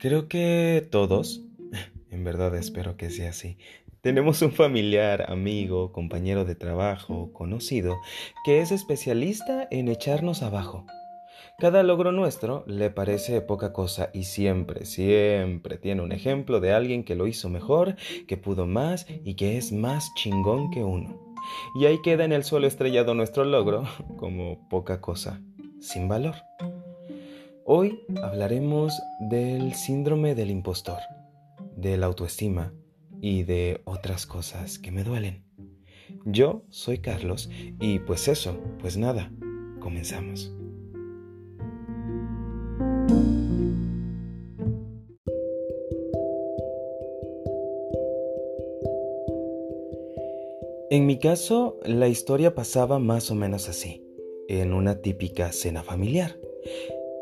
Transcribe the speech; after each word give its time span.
Creo 0.00 0.28
que 0.28 0.88
todos, 0.90 1.42
en 2.10 2.24
verdad 2.24 2.56
espero 2.56 2.96
que 2.96 3.10
sea 3.10 3.30
así, 3.30 3.58
tenemos 4.00 4.40
un 4.40 4.50
familiar, 4.50 5.30
amigo, 5.30 5.92
compañero 5.92 6.46
de 6.46 6.54
trabajo, 6.54 7.34
conocido, 7.34 7.98
que 8.42 8.62
es 8.62 8.72
especialista 8.72 9.68
en 9.70 9.88
echarnos 9.88 10.42
abajo. 10.42 10.86
Cada 11.58 11.82
logro 11.82 12.12
nuestro 12.12 12.64
le 12.66 12.88
parece 12.88 13.42
poca 13.42 13.74
cosa 13.74 14.08
y 14.14 14.24
siempre, 14.24 14.86
siempre 14.86 15.76
tiene 15.76 16.00
un 16.00 16.12
ejemplo 16.12 16.60
de 16.60 16.72
alguien 16.72 17.04
que 17.04 17.14
lo 17.14 17.26
hizo 17.26 17.50
mejor, 17.50 17.96
que 18.26 18.38
pudo 18.38 18.66
más 18.66 19.06
y 19.22 19.34
que 19.34 19.58
es 19.58 19.70
más 19.70 20.14
chingón 20.14 20.70
que 20.70 20.82
uno. 20.82 21.34
Y 21.78 21.84
ahí 21.84 22.00
queda 22.00 22.24
en 22.24 22.32
el 22.32 22.44
suelo 22.44 22.66
estrellado 22.66 23.12
nuestro 23.12 23.44
logro 23.44 23.84
como 24.16 24.66
poca 24.70 25.02
cosa, 25.02 25.42
sin 25.78 26.08
valor. 26.08 26.36
Hoy 27.72 28.04
hablaremos 28.20 29.00
del 29.20 29.74
síndrome 29.74 30.34
del 30.34 30.50
impostor, 30.50 30.98
de 31.76 31.96
la 31.96 32.06
autoestima 32.06 32.74
y 33.20 33.44
de 33.44 33.80
otras 33.84 34.26
cosas 34.26 34.80
que 34.80 34.90
me 34.90 35.04
duelen. 35.04 35.44
Yo 36.24 36.64
soy 36.68 36.98
Carlos 36.98 37.48
y 37.80 38.00
pues 38.00 38.26
eso, 38.26 38.58
pues 38.80 38.96
nada, 38.96 39.30
comenzamos. 39.78 40.52
En 50.90 51.06
mi 51.06 51.20
caso, 51.20 51.78
la 51.84 52.08
historia 52.08 52.52
pasaba 52.56 52.98
más 52.98 53.30
o 53.30 53.36
menos 53.36 53.68
así, 53.68 54.04
en 54.48 54.72
una 54.72 55.02
típica 55.02 55.52
cena 55.52 55.84
familiar. 55.84 56.34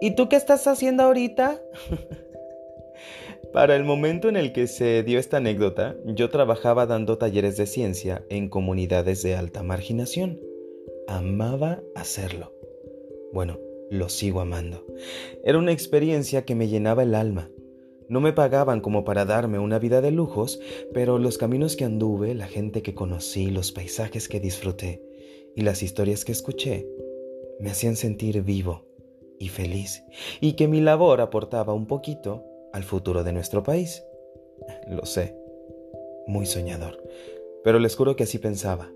¿Y 0.00 0.12
tú 0.12 0.28
qué 0.28 0.36
estás 0.36 0.66
haciendo 0.68 1.02
ahorita? 1.02 1.60
Para 3.52 3.74
el 3.74 3.84
momento 3.84 4.28
en 4.28 4.36
el 4.36 4.52
que 4.52 4.68
se 4.68 5.02
dio 5.02 5.18
esta 5.18 5.38
anécdota, 5.38 5.96
yo 6.04 6.30
trabajaba 6.30 6.86
dando 6.86 7.18
talleres 7.18 7.56
de 7.56 7.66
ciencia 7.66 8.24
en 8.28 8.48
comunidades 8.48 9.22
de 9.22 9.34
alta 9.34 9.62
marginación. 9.62 10.38
Amaba 11.08 11.82
hacerlo. 11.96 12.52
Bueno, 13.32 13.58
lo 13.90 14.08
sigo 14.08 14.40
amando. 14.40 14.86
Era 15.44 15.58
una 15.58 15.72
experiencia 15.72 16.44
que 16.44 16.54
me 16.54 16.68
llenaba 16.68 17.02
el 17.02 17.14
alma. 17.14 17.50
No 18.08 18.20
me 18.20 18.32
pagaban 18.32 18.80
como 18.80 19.04
para 19.04 19.24
darme 19.24 19.58
una 19.58 19.78
vida 19.78 20.00
de 20.00 20.12
lujos, 20.12 20.60
pero 20.94 21.18
los 21.18 21.38
caminos 21.38 21.74
que 21.74 21.84
anduve, 21.84 22.34
la 22.34 22.46
gente 22.46 22.82
que 22.82 22.94
conocí, 22.94 23.50
los 23.50 23.72
paisajes 23.72 24.28
que 24.28 24.38
disfruté 24.38 25.02
y 25.56 25.62
las 25.62 25.82
historias 25.82 26.24
que 26.24 26.32
escuché, 26.32 26.86
me 27.58 27.70
hacían 27.70 27.96
sentir 27.96 28.42
vivo 28.42 28.87
y 29.38 29.48
feliz, 29.48 30.04
y 30.40 30.52
que 30.52 30.68
mi 30.68 30.80
labor 30.80 31.20
aportaba 31.20 31.74
un 31.74 31.86
poquito 31.86 32.44
al 32.72 32.84
futuro 32.84 33.24
de 33.24 33.32
nuestro 33.32 33.62
país. 33.62 34.04
Lo 34.88 35.04
sé, 35.06 35.36
muy 36.26 36.46
soñador, 36.46 37.02
pero 37.64 37.78
les 37.78 37.96
juro 37.96 38.16
que 38.16 38.24
así 38.24 38.38
pensaba. 38.38 38.90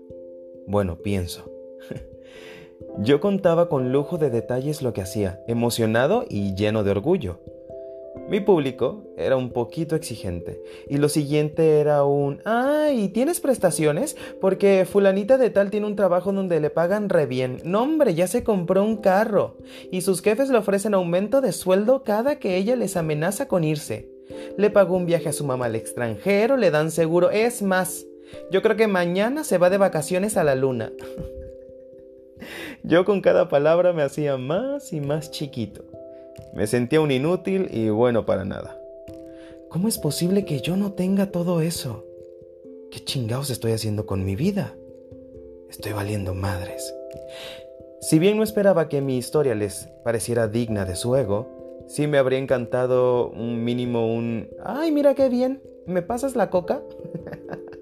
Bueno, 0.67 0.97
pienso. 0.97 1.49
Yo 2.99 3.19
contaba 3.19 3.69
con 3.69 3.91
lujo 3.91 4.17
de 4.17 4.29
detalles 4.29 4.81
lo 4.81 4.93
que 4.93 5.01
hacía, 5.01 5.43
emocionado 5.47 6.25
y 6.29 6.55
lleno 6.55 6.83
de 6.83 6.91
orgullo. 6.91 7.39
Mi 8.29 8.39
público 8.39 9.03
era 9.17 9.35
un 9.35 9.51
poquito 9.51 9.95
exigente 9.95 10.61
y 10.87 10.97
lo 10.97 11.09
siguiente 11.09 11.79
era 11.79 12.03
un, 12.05 12.41
ay, 12.45 13.09
¿tienes 13.09 13.39
prestaciones? 13.41 14.15
Porque 14.39 14.87
fulanita 14.89 15.37
de 15.37 15.49
tal 15.49 15.69
tiene 15.69 15.87
un 15.87 15.95
trabajo 15.95 16.31
donde 16.31 16.59
le 16.59 16.69
pagan 16.69 17.09
re 17.09 17.25
bien. 17.25 17.59
No 17.65 17.83
hombre, 17.83 18.15
ya 18.15 18.27
se 18.27 18.43
compró 18.43 18.83
un 18.83 18.97
carro 18.97 19.57
y 19.91 20.01
sus 20.01 20.21
jefes 20.21 20.49
le 20.49 20.57
ofrecen 20.57 20.93
aumento 20.93 21.41
de 21.41 21.51
sueldo 21.51 22.03
cada 22.03 22.39
que 22.39 22.55
ella 22.55 22.75
les 22.75 22.95
amenaza 22.95 23.47
con 23.47 23.63
irse. 23.63 24.09
Le 24.57 24.69
pagó 24.69 24.95
un 24.95 25.05
viaje 25.05 25.29
a 25.29 25.33
su 25.33 25.43
mamá 25.43 25.65
al 25.65 25.75
extranjero, 25.75 26.55
le 26.55 26.71
dan 26.71 26.91
seguro, 26.91 27.29
es 27.29 27.61
más, 27.61 28.05
yo 28.51 28.61
creo 28.61 28.77
que 28.77 28.87
mañana 28.87 29.43
se 29.43 29.57
va 29.57 29.69
de 29.69 29.77
vacaciones 29.77 30.37
a 30.37 30.43
la 30.43 30.55
luna. 30.55 30.91
yo 32.83 33.03
con 33.03 33.21
cada 33.21 33.49
palabra 33.49 33.93
me 33.93 34.01
hacía 34.01 34.37
más 34.37 34.93
y 34.93 35.01
más 35.01 35.29
chiquito. 35.29 35.83
Me 36.53 36.67
sentía 36.67 37.01
un 37.01 37.11
inútil 37.11 37.67
y 37.71 37.89
bueno 37.89 38.25
para 38.25 38.45
nada. 38.45 38.79
¿Cómo 39.69 39.87
es 39.87 39.97
posible 39.97 40.45
que 40.45 40.61
yo 40.61 40.77
no 40.77 40.91
tenga 40.91 41.31
todo 41.31 41.61
eso? 41.61 42.05
¿Qué 42.91 43.03
chingados 43.03 43.49
estoy 43.49 43.71
haciendo 43.71 44.05
con 44.05 44.23
mi 44.23 44.35
vida? 44.35 44.75
Estoy 45.67 45.93
valiendo 45.93 46.35
madres. 46.35 46.93
Si 48.01 48.19
bien 48.19 48.37
no 48.37 48.43
esperaba 48.43 48.87
que 48.87 49.01
mi 49.01 49.17
historia 49.17 49.55
les 49.55 49.89
pareciera 50.03 50.47
digna 50.47 50.85
de 50.85 50.95
su 50.95 51.15
ego, 51.15 51.47
sí 51.87 52.05
me 52.05 52.19
habría 52.19 52.37
encantado 52.37 53.29
un 53.29 53.63
mínimo 53.63 54.13
un... 54.13 54.47
¡Ay, 54.63 54.91
mira 54.91 55.15
qué 55.15 55.27
bien! 55.27 55.63
¿Me 55.87 56.03
pasas 56.03 56.35
la 56.35 56.51
coca? 56.51 56.83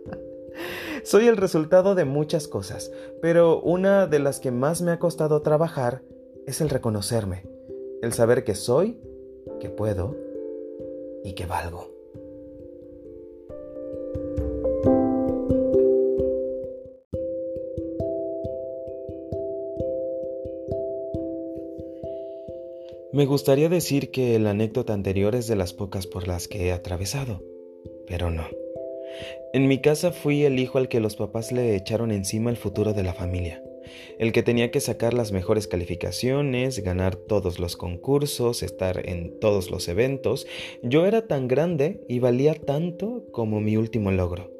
Soy 1.04 1.28
el 1.28 1.36
resultado 1.36 1.94
de 1.94 2.06
muchas 2.06 2.48
cosas, 2.48 2.90
pero 3.22 3.60
una 3.60 4.08
de 4.08 4.20
las 4.20 4.40
que 4.40 4.52
más 4.52 4.82
me 4.82 4.92
ha 4.92 5.00
costado 5.00 5.42
trabajar 5.42 6.04
es 6.48 6.62
el 6.62 6.70
reconocerme 6.70 7.51
el 8.02 8.14
saber 8.14 8.44
que 8.44 8.56
soy, 8.56 8.98
que 9.60 9.70
puedo 9.70 10.16
y 11.24 11.34
que 11.34 11.46
valgo. 11.46 11.90
Me 23.14 23.26
gustaría 23.26 23.70
decir 23.70 24.10
que 24.10 24.40
la 24.40 24.52
anécdota 24.52 24.94
anterior 24.94 25.36
es 25.36 25.48
de 25.48 25.56
las 25.56 25.74
pocas 25.74 26.08
por 26.08 26.28
las 26.28 26.48
que 26.48 26.68
he 26.68 26.72
atravesado, 26.72 27.42
pero 28.08 28.32
no. 28.32 28.46
En 29.54 29.68
mi 29.68 29.80
casa 29.80 30.12
fui 30.12 30.46
el 30.46 30.58
hijo 30.60 30.78
al 30.78 30.88
que 30.88 31.02
los 31.02 31.18
papás 31.18 31.52
le 31.52 31.76
echaron 31.76 32.12
encima 32.12 32.50
el 32.50 32.58
futuro 32.58 32.94
de 32.94 33.04
la 33.04 33.14
familia 33.14 33.62
el 34.20 34.32
que 34.32 34.44
tenía 34.44 34.72
que 34.72 34.80
sacar 34.80 35.14
las 35.14 35.32
mejores 35.32 35.68
calificaciones, 35.68 36.80
ganar 36.84 37.16
todos 37.16 37.60
los 37.60 37.78
concursos, 37.78 38.64
estar 38.64 39.08
en 39.10 39.40
todos 39.40 39.72
los 39.72 39.88
eventos. 39.88 40.48
Yo 40.84 41.06
era 41.06 41.28
tan 41.28 41.48
grande 41.48 42.02
y 42.08 42.20
valía 42.20 42.54
tanto 42.54 43.26
como 43.32 43.62
mi 43.62 43.78
último 43.78 44.12
logro. 44.12 44.52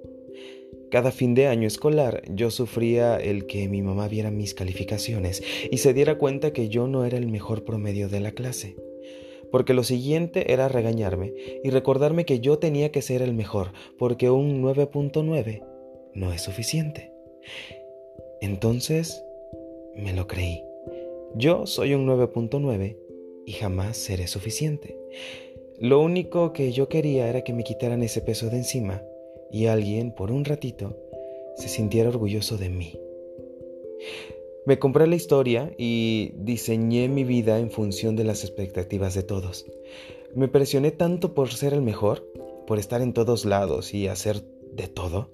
Cada 0.92 1.14
fin 1.14 1.36
de 1.36 1.48
año 1.48 1.68
escolar 1.68 2.22
yo 2.30 2.52
sufría 2.52 3.16
el 3.16 3.46
que 3.46 3.70
mi 3.70 3.82
mamá 3.82 4.10
viera 4.10 4.30
mis 4.30 4.54
calificaciones 4.54 5.42
y 5.72 5.78
se 5.78 5.94
diera 5.94 6.18
cuenta 6.18 6.52
que 6.52 6.68
yo 6.68 6.86
no 6.88 7.06
era 7.06 7.18
el 7.18 7.28
mejor 7.28 7.64
promedio 7.64 8.10
de 8.10 8.20
la 8.20 8.34
clase. 8.34 8.76
Porque 9.52 9.74
lo 9.74 9.84
siguiente 9.84 10.52
era 10.52 10.68
regañarme 10.68 11.34
y 11.64 11.70
recordarme 11.70 12.26
que 12.26 12.42
yo 12.42 12.60
tenía 12.60 12.92
que 12.92 13.02
ser 13.02 13.22
el 13.22 13.34
mejor, 13.34 13.72
porque 13.98 14.30
un 14.30 14.62
9.9 14.62 15.64
no 16.14 16.34
es 16.34 16.42
suficiente. 16.42 17.12
Entonces, 18.42 19.24
me 19.96 20.14
lo 20.14 20.28
creí. 20.28 20.64
Yo 21.36 21.68
soy 21.68 21.94
un 21.94 22.08
9.9 22.08 22.98
y 23.46 23.52
jamás 23.54 23.98
seré 23.98 24.26
suficiente. 24.28 24.98
Lo 25.80 26.02
único 26.02 26.52
que 26.52 26.72
yo 26.72 26.90
quería 26.90 27.28
era 27.30 27.44
que 27.44 27.54
me 27.54 27.64
quitaran 27.64 28.04
ese 28.04 28.22
peso 28.22 28.50
de 28.50 28.58
encima 28.58 29.04
y 29.52 29.68
alguien, 29.68 30.12
por 30.12 30.32
un 30.32 30.44
ratito, 30.44 30.98
se 31.56 31.70
sintiera 31.70 32.10
orgulloso 32.10 32.58
de 32.58 32.70
mí. 32.70 33.00
Me 34.66 34.80
compré 34.80 35.08
la 35.08 35.16
historia 35.16 35.72
y 35.78 36.34
diseñé 36.36 37.10
mi 37.10 37.24
vida 37.24 37.60
en 37.60 37.72
función 37.72 38.16
de 38.16 38.24
las 38.24 38.44
expectativas 38.44 39.14
de 39.14 39.24
todos. 39.24 39.66
Me 40.36 40.48
presioné 40.48 40.92
tanto 40.92 41.34
por 41.34 41.52
ser 41.52 41.74
el 41.74 41.82
mejor, 41.82 42.28
por 42.66 42.80
estar 42.80 43.02
en 43.02 43.14
todos 43.14 43.46
lados 43.46 43.94
y 43.94 44.08
hacer 44.08 44.44
de 44.74 44.88
todo, 44.88 45.30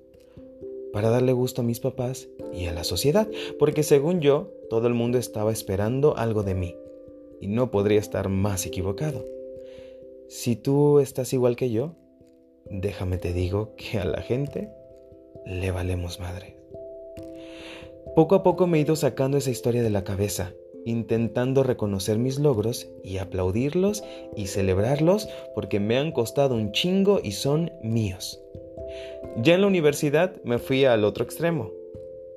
para 0.97 1.11
darle 1.11 1.31
gusto 1.31 1.61
a 1.61 1.63
mis 1.63 1.79
papás 1.79 2.27
y 2.51 2.65
a 2.65 2.73
la 2.73 2.83
sociedad, 2.83 3.27
porque 3.59 3.83
según 3.83 4.19
yo, 4.19 4.51
todo 4.67 4.87
el 4.87 4.95
mundo 4.95 5.19
estaba 5.19 5.51
esperando 5.51 6.17
algo 6.17 6.41
de 6.41 6.55
mí, 6.55 6.75
y 7.39 7.49
no 7.49 7.69
podría 7.69 7.99
estar 7.99 8.29
más 8.29 8.65
equivocado. 8.65 9.23
Si 10.27 10.55
tú 10.55 10.99
estás 10.99 11.33
igual 11.33 11.55
que 11.55 11.69
yo, 11.69 11.93
déjame 12.65 13.19
te 13.19 13.31
digo 13.31 13.75
que 13.75 13.99
a 13.99 14.05
la 14.05 14.23
gente 14.23 14.71
le 15.45 15.69
valemos 15.69 16.19
madre. 16.19 16.57
Poco 18.15 18.33
a 18.33 18.41
poco 18.41 18.65
me 18.65 18.79
he 18.79 18.81
ido 18.81 18.95
sacando 18.95 19.37
esa 19.37 19.51
historia 19.51 19.83
de 19.83 19.91
la 19.91 20.03
cabeza, 20.03 20.53
intentando 20.83 21.61
reconocer 21.61 22.17
mis 22.17 22.39
logros 22.39 22.89
y 23.03 23.19
aplaudirlos 23.19 24.03
y 24.35 24.47
celebrarlos 24.47 25.29
porque 25.53 25.79
me 25.79 25.99
han 25.99 26.11
costado 26.11 26.55
un 26.55 26.71
chingo 26.71 27.19
y 27.23 27.33
son 27.33 27.71
míos. 27.83 28.41
Ya 29.37 29.55
en 29.55 29.61
la 29.61 29.67
universidad 29.67 30.41
me 30.43 30.57
fui 30.57 30.85
al 30.85 31.03
otro 31.03 31.23
extremo. 31.23 31.71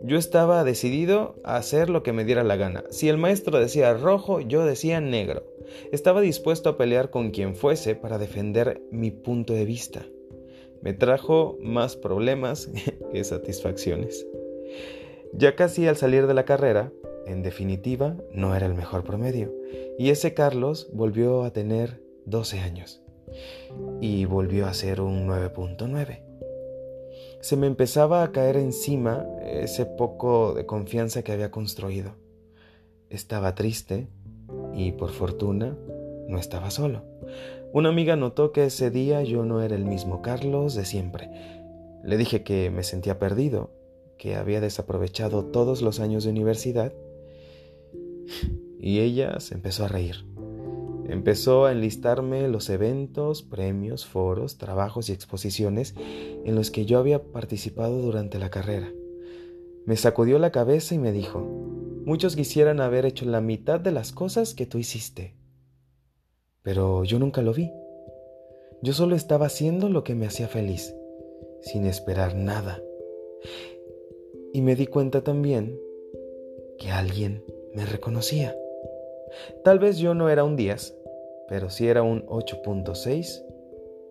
Yo 0.03 0.17
estaba 0.17 0.65
decidido 0.65 1.35
a 1.45 1.57
hacer 1.57 1.91
lo 1.91 2.03
que 2.03 2.15
me 2.15 2.25
diera 2.25 2.43
la 2.43 2.57
gana. 2.57 2.85
Si 2.91 3.09
el 3.09 3.19
maestro 3.19 3.59
decía 3.59 3.93
rojo, 3.93 4.41
yo 4.41 4.65
decía 4.65 5.01
negro. 5.01 5.45
Estaba 5.93 6.23
dispuesto 6.23 6.71
a 6.71 6.79
pelear 6.79 7.11
con 7.11 7.31
quien 7.31 7.55
fuese 7.55 7.95
para 7.95 8.19
defender 8.19 8.81
mi 8.91 9.11
punto 9.11 9.53
de 9.53 9.67
vista. 9.67 10.07
Me 10.81 10.95
trajo 10.95 11.59
más 11.61 11.97
problemas 11.97 12.71
que 13.13 13.25
satisfacciones. 13.25 14.27
Ya 15.35 15.55
casi 15.55 15.87
al 15.87 15.97
salir 15.97 16.27
de 16.27 16.35
la 16.35 16.47
carrera, 16.47 16.93
en 17.27 17.43
definitiva, 17.43 18.17
no 18.33 18.57
era 18.57 18.67
el 18.67 18.75
mejor 18.75 19.05
promedio, 19.05 19.55
y 19.99 20.09
ese 20.11 20.33
Carlos 20.33 20.89
volvió 20.93 21.45
a 21.45 21.53
tener 21.53 22.01
12 22.25 22.59
años. 22.61 23.03
y 24.01 24.25
volvió 24.25 24.67
a 24.67 24.75
ser 24.75 25.01
un 25.01 25.29
9.9. 25.29 26.30
Se 27.41 27.57
me 27.57 27.67
empezaba 27.67 28.23
a 28.23 28.33
caer 28.33 28.57
encima 28.57 29.27
ese 29.43 29.87
poco 29.87 30.53
de 30.53 30.67
confianza 30.67 31.23
que 31.23 31.33
había 31.33 31.51
construido. 31.51 32.17
Estaba 33.09 33.55
triste 33.55 34.09
y 34.75 34.93
por 34.93 35.11
fortuna 35.11 35.77
no 36.29 36.39
estaba 36.39 36.71
solo. 36.71 37.03
Una 37.73 37.89
amiga 37.89 38.15
notó 38.15 38.53
que 38.53 38.67
ese 38.67 38.91
día 38.91 39.23
yo 39.23 39.45
no 39.45 39.63
era 39.63 39.75
el 39.75 39.87
mismo 39.87 40.21
Carlos 40.21 40.75
de 40.75 40.85
siempre. 40.85 41.31
Le 42.05 42.19
dije 42.19 42.43
que 42.43 42.71
me 42.71 42.83
sentía 42.83 43.19
perdido, 43.19 43.71
que 44.19 44.37
había 44.37 44.61
desaprovechado 44.61 45.47
todos 45.47 45.81
los 45.81 45.99
años 45.99 46.25
de 46.25 46.31
universidad 46.31 46.93
y 48.79 49.01
ella 49.01 49.41
se 49.41 49.55
empezó 49.55 49.85
a 49.87 49.89
reír. 49.89 50.30
Empezó 51.11 51.65
a 51.65 51.73
enlistarme 51.73 52.47
los 52.47 52.71
eventos, 52.71 53.43
premios, 53.43 54.07
foros, 54.07 54.59
trabajos 54.59 55.09
y 55.09 55.13
exposiciones 55.13 55.97
en 55.99 56.55
los 56.55 56.71
que 56.71 56.87
yo 56.87 57.01
había 57.01 57.21
participado 57.33 58.01
durante 58.01 58.39
la 58.39 58.49
carrera. 58.49 58.93
Me 59.87 59.97
sacudió 59.97 60.39
la 60.39 60.53
cabeza 60.53 60.95
y 60.95 60.99
me 60.99 61.11
dijo, 61.11 61.41
muchos 62.05 62.37
quisieran 62.37 62.81
haber 62.81 63.07
hecho 63.07 63.25
la 63.25 63.41
mitad 63.41 63.81
de 63.81 63.91
las 63.91 64.13
cosas 64.13 64.55
que 64.55 64.67
tú 64.67 64.79
hiciste. 64.79 65.35
Pero 66.63 67.03
yo 67.03 67.19
nunca 67.19 67.43
lo 67.43 67.55
vi. 67.55 67.73
Yo 68.81 68.93
solo 68.93 69.17
estaba 69.17 69.47
haciendo 69.47 69.89
lo 69.89 70.05
que 70.05 70.15
me 70.15 70.27
hacía 70.27 70.47
feliz, 70.47 70.95
sin 71.61 71.87
esperar 71.87 72.37
nada. 72.37 72.81
Y 74.53 74.63
me 74.63 74.77
di 74.77 74.87
cuenta 74.87 75.25
también 75.25 75.77
que 76.79 76.93
alguien 76.93 77.43
me 77.75 77.85
reconocía. 77.85 78.55
Tal 79.65 79.81
vez 79.81 79.99
yo 79.99 80.15
no 80.15 80.29
era 80.29 80.45
un 80.45 80.55
10, 80.55 81.00
pero 81.51 81.69
sí 81.69 81.89
era 81.89 82.05
un 82.05 82.25
8.6 82.27 83.45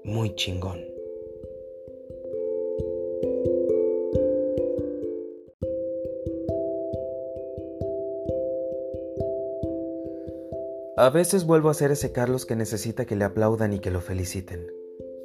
muy 0.03 0.35
chingón. 0.35 0.85
A 10.97 11.09
veces 11.11 11.45
vuelvo 11.45 11.69
a 11.69 11.73
ser 11.73 11.91
ese 11.91 12.11
Carlos 12.11 12.45
que 12.45 12.57
necesita 12.57 13.05
que 13.05 13.15
le 13.15 13.23
aplaudan 13.23 13.71
y 13.71 13.79
que 13.79 13.89
lo 13.89 14.01
feliciten. 14.01 14.67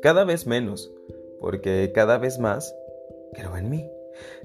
Cada 0.00 0.22
vez 0.22 0.46
menos, 0.46 0.94
porque 1.40 1.90
cada 1.92 2.16
vez 2.18 2.38
más 2.38 2.72
creo 3.32 3.56
en 3.56 3.68
mí. 3.68 3.90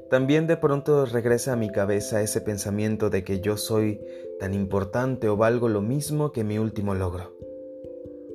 También 0.10 0.48
de 0.48 0.58
pronto 0.58 1.06
regresa 1.06 1.54
a 1.54 1.56
mi 1.56 1.70
cabeza 1.70 2.24
ese 2.24 2.42
pensamiento 2.42 3.12
de 3.12 3.24
que 3.24 3.42
yo 3.42 3.58
soy 3.58 4.02
tan 4.40 4.56
importante 4.56 5.30
o 5.30 5.38
valgo 5.38 5.70
lo 5.70 5.84
mismo 5.84 6.32
que 6.32 6.44
mi 6.44 6.58
último 6.58 6.96
logro. 6.96 7.39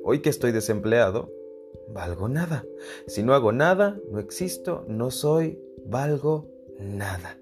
Hoy 0.07 0.19
que 0.19 0.29
estoy 0.29 0.51
desempleado, 0.51 1.33
valgo 1.87 2.29
nada. 2.29 2.63
Si 3.07 3.23
no 3.23 3.33
hago 3.33 3.51
nada, 3.51 3.99
no 4.11 4.19
existo, 4.19 4.85
no 4.87 5.09
soy, 5.09 5.59
valgo 5.83 6.47
nada. 6.79 7.39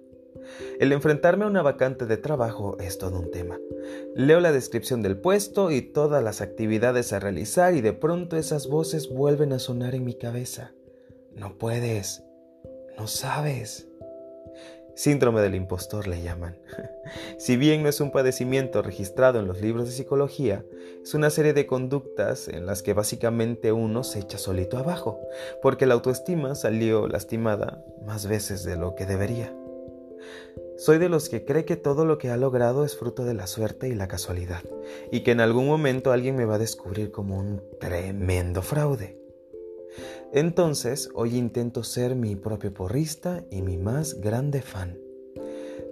El 0.80 0.94
enfrentarme 0.94 1.44
a 1.44 1.50
una 1.50 1.62
vacante 1.62 2.06
de 2.06 2.16
trabajo 2.16 2.78
es 2.80 2.98
todo 2.98 3.20
un 3.20 3.32
tema. 3.32 3.60
Leo 4.16 4.40
la 4.40 4.54
descripción 4.54 5.02
del 5.02 5.20
puesto 5.20 5.72
y 5.72 5.82
todas 5.82 6.24
las 6.24 6.40
actividades 6.40 7.12
a 7.12 7.20
realizar 7.20 7.76
y 7.76 7.82
de 7.82 7.92
pronto 7.92 8.38
esas 8.38 8.68
voces 8.68 9.10
vuelven 9.10 9.52
a 9.52 9.60
sonar 9.60 9.94
en 9.94 10.06
mi 10.06 10.14
cabeza. 10.14 10.72
No 11.36 11.58
puedes, 11.58 12.24
no 12.98 13.08
sabes. 13.08 13.90
Síndrome 14.96 15.42
del 15.42 15.56
impostor 15.56 16.08
le 16.08 16.22
llaman. 16.22 16.56
si 17.38 17.58
bien 17.58 17.82
no 17.82 17.90
es 17.90 18.00
un 18.00 18.12
padecimiento 18.12 18.82
registrado 18.82 19.40
en 19.40 19.48
los 19.48 19.60
libros 19.60 19.86
de 19.86 19.92
psicología, 19.92 20.64
es 21.02 21.14
una 21.14 21.30
serie 21.30 21.54
de 21.54 21.66
conductas 21.66 22.48
en 22.48 22.66
las 22.66 22.84
que 22.84 22.94
básicamente 22.94 23.72
uno 23.72 24.04
se 24.04 24.20
echa 24.20 24.38
solito 24.38 24.78
abajo, 24.78 25.20
porque 25.62 25.86
la 25.86 25.96
autoestima 25.96 26.54
salió 26.56 27.08
lastimada 27.08 27.84
más 28.06 28.28
veces 28.28 28.64
de 28.64 28.78
lo 28.78 28.96
que 28.96 29.06
debería. 29.06 29.56
Soy 30.78 30.98
de 30.98 31.10
los 31.10 31.30
que 31.30 31.44
cree 31.44 31.66
que 31.66 31.76
todo 31.76 32.06
lo 32.06 32.18
que 32.18 32.30
ha 32.30 32.38
logrado 32.38 32.86
es 32.86 32.96
fruto 32.96 33.26
de 33.26 33.34
la 33.34 33.48
suerte 33.48 33.88
y 33.90 33.96
la 33.96 34.08
casualidad, 34.08 34.62
y 35.12 35.22
que 35.22 35.32
en 35.32 35.40
algún 35.40 35.68
momento 35.68 36.12
alguien 36.12 36.36
me 36.36 36.46
va 36.46 36.56
a 36.56 36.60
descubrir 36.60 37.12
como 37.12 37.38
un 37.38 37.64
tremendo 37.80 38.62
fraude. 38.62 39.23
Entonces, 40.34 41.10
hoy 41.14 41.38
intento 41.38 41.84
ser 41.84 42.16
mi 42.16 42.36
propio 42.36 42.74
porrista 42.74 43.44
y 43.52 43.62
mi 43.62 43.78
más 43.78 44.20
grande 44.20 44.62
fan. 44.62 44.98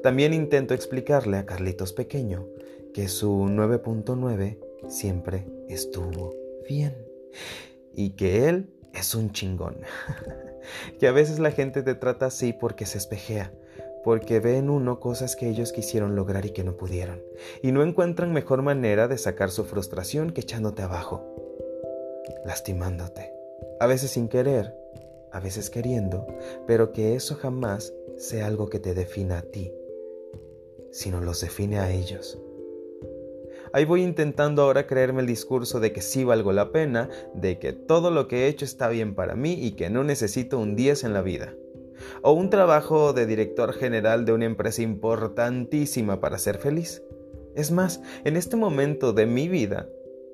También 0.03 0.33
intento 0.33 0.73
explicarle 0.73 1.37
a 1.37 1.45
Carlitos 1.45 1.93
Pequeño 1.93 2.47
que 2.93 3.07
su 3.07 3.45
9.9 3.45 4.57
siempre 4.87 5.45
estuvo 5.69 6.33
bien 6.67 6.95
y 7.93 8.11
que 8.11 8.49
él 8.49 8.69
es 8.93 9.15
un 9.15 9.31
chingón. 9.31 9.77
que 10.99 11.07
a 11.07 11.11
veces 11.11 11.39
la 11.39 11.51
gente 11.51 11.83
te 11.83 11.95
trata 11.95 12.27
así 12.27 12.53
porque 12.53 12.85
se 12.85 12.97
espejea, 12.97 13.53
porque 14.03 14.39
ve 14.39 14.57
en 14.57 14.69
uno 14.69 14.99
cosas 14.99 15.35
que 15.35 15.49
ellos 15.49 15.71
quisieron 15.71 16.15
lograr 16.15 16.45
y 16.45 16.51
que 16.51 16.63
no 16.63 16.75
pudieron, 16.75 17.21
y 17.61 17.71
no 17.71 17.83
encuentran 17.83 18.33
mejor 18.33 18.61
manera 18.61 19.07
de 19.07 19.17
sacar 19.17 19.51
su 19.51 19.63
frustración 19.65 20.31
que 20.31 20.41
echándote 20.41 20.81
abajo, 20.81 21.23
lastimándote, 22.45 23.30
a 23.81 23.87
veces 23.87 24.11
sin 24.11 24.27
querer, 24.27 24.75
a 25.31 25.39
veces 25.39 25.71
queriendo, 25.71 26.27
pero 26.67 26.91
que 26.91 27.15
eso 27.15 27.33
jamás 27.33 27.91
sea 28.15 28.45
algo 28.45 28.69
que 28.69 28.77
te 28.77 28.93
defina 28.93 29.39
a 29.39 29.41
ti, 29.41 29.73
sino 30.91 31.19
los 31.19 31.41
define 31.41 31.79
a 31.79 31.89
ellos. 31.89 32.37
Ahí 33.73 33.85
voy 33.85 34.03
intentando 34.03 34.61
ahora 34.61 34.85
creerme 34.85 35.21
el 35.21 35.25
discurso 35.25 35.79
de 35.79 35.91
que 35.91 36.03
sí 36.03 36.23
valgo 36.23 36.53
la 36.53 36.71
pena, 36.71 37.09
de 37.33 37.57
que 37.57 37.73
todo 37.73 38.11
lo 38.11 38.27
que 38.27 38.45
he 38.45 38.47
hecho 38.49 38.65
está 38.65 38.87
bien 38.87 39.15
para 39.15 39.33
mí 39.33 39.53
y 39.53 39.71
que 39.71 39.89
no 39.89 40.03
necesito 40.03 40.59
un 40.59 40.75
10 40.75 41.03
en 41.05 41.13
la 41.13 41.23
vida 41.23 41.55
o 42.21 42.33
un 42.33 42.51
trabajo 42.51 43.13
de 43.13 43.25
director 43.25 43.73
general 43.73 44.25
de 44.25 44.33
una 44.33 44.45
empresa 44.45 44.83
importantísima 44.83 46.21
para 46.21 46.37
ser 46.37 46.59
feliz. 46.59 47.01
Es 47.55 47.71
más, 47.71 47.99
en 48.25 48.37
este 48.37 48.57
momento 48.57 49.11
de 49.11 49.25
mi 49.25 49.47
vida, 49.49 49.89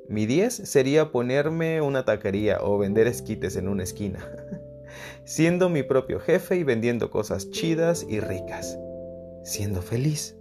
mi 0.10 0.26
10 0.26 0.54
sería 0.54 1.12
ponerme 1.12 1.82
una 1.82 2.06
taquería 2.06 2.60
o 2.62 2.78
vender 2.78 3.08
esquites 3.08 3.58
en 3.58 3.68
una 3.68 3.84
esquina, 3.84 4.20
siendo 5.26 5.70
mi 5.70 5.84
propio 5.84 6.20
jefe 6.20 6.56
y 6.56 6.64
vendiendo 6.64 7.12
cosas 7.12 7.50
chidas 7.52 8.06
y 8.08 8.20
ricas, 8.20 8.78
siendo 9.44 9.82
feliz. 9.82 10.38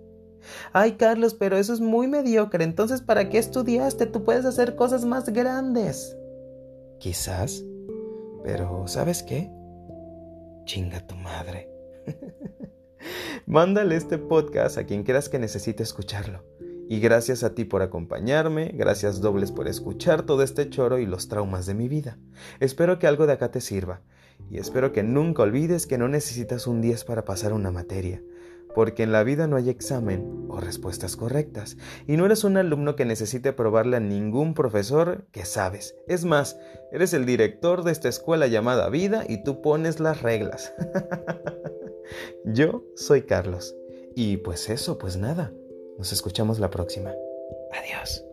Ay, 0.72 0.92
Carlos, 0.92 1.34
pero 1.34 1.56
eso 1.56 1.72
es 1.72 1.80
muy 1.80 2.06
mediocre, 2.06 2.62
entonces 2.62 3.02
¿para 3.02 3.28
qué 3.28 3.38
estudiaste? 3.38 4.06
Tú 4.06 4.24
puedes 4.24 4.44
hacer 4.44 4.76
cosas 4.76 5.04
más 5.04 5.28
grandes. 5.30 6.16
Quizás, 7.00 7.64
pero 8.44 8.86
¿sabes 8.86 9.24
qué? 9.24 9.50
Chinga 10.64 11.04
tu 11.06 11.16
madre. 11.16 11.68
Mándale 13.46 13.96
este 13.96 14.18
podcast 14.18 14.78
a 14.78 14.84
quien 14.84 15.02
creas 15.02 15.28
que 15.28 15.38
necesite 15.38 15.82
escucharlo. 15.82 16.44
Y 16.88 17.00
gracias 17.00 17.42
a 17.42 17.54
ti 17.54 17.64
por 17.64 17.82
acompañarme, 17.82 18.72
gracias 18.74 19.20
dobles 19.20 19.52
por 19.52 19.68
escuchar 19.68 20.22
todo 20.22 20.42
este 20.42 20.68
choro 20.70 20.98
y 20.98 21.06
los 21.06 21.28
traumas 21.28 21.66
de 21.66 21.74
mi 21.74 21.88
vida. 21.88 22.18
Espero 22.60 22.98
que 22.98 23.06
algo 23.06 23.26
de 23.26 23.32
acá 23.32 23.50
te 23.50 23.60
sirva. 23.60 24.02
Y 24.50 24.58
espero 24.58 24.92
que 24.92 25.02
nunca 25.02 25.42
olvides 25.42 25.86
que 25.86 25.98
no 25.98 26.08
necesitas 26.08 26.66
un 26.66 26.80
10 26.80 27.04
para 27.04 27.24
pasar 27.24 27.52
una 27.52 27.70
materia 27.70 28.22
porque 28.76 29.04
en 29.04 29.10
la 29.10 29.24
vida 29.24 29.46
no 29.46 29.56
hay 29.56 29.70
examen 29.70 30.44
o 30.50 30.60
respuestas 30.60 31.16
correctas, 31.16 31.78
y 32.06 32.18
no 32.18 32.26
eres 32.26 32.44
un 32.44 32.58
alumno 32.58 32.94
que 32.94 33.06
necesite 33.06 33.54
probarle 33.54 33.96
a 33.96 34.00
ningún 34.00 34.52
profesor 34.52 35.24
que 35.32 35.46
sabes. 35.46 35.96
Es 36.06 36.26
más, 36.26 36.58
eres 36.92 37.14
el 37.14 37.24
director 37.24 37.84
de 37.84 37.92
esta 37.92 38.10
escuela 38.10 38.48
llamada 38.48 38.90
vida 38.90 39.24
y 39.26 39.42
tú 39.44 39.62
pones 39.62 39.98
las 39.98 40.20
reglas. 40.20 40.74
Yo 42.44 42.84
soy 42.96 43.22
Carlos. 43.22 43.74
Y 44.14 44.36
pues 44.36 44.68
eso, 44.68 44.98
pues 44.98 45.16
nada. 45.16 45.54
Nos 45.98 46.12
escuchamos 46.12 46.58
la 46.58 46.70
próxima. 46.70 47.12
Adiós. 47.72 48.25